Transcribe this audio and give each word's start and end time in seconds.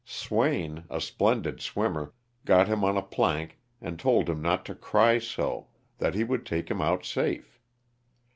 Swain 0.03 0.85
(a 0.89 0.99
splendid 0.99 1.61
swimmer) 1.61 2.11
got 2.43 2.67
him 2.67 2.83
on 2.83 2.97
a 2.97 3.03
plank 3.03 3.59
and 3.79 3.99
told 3.99 4.27
him 4.27 4.41
not 4.41 4.65
to 4.65 4.73
cry 4.73 5.19
so; 5.19 5.67
that 5.99 6.15
he 6.15 6.23
would 6.23 6.43
take 6.43 6.71
him 6.71 6.81
out 6.81 7.05
safe. 7.05 7.59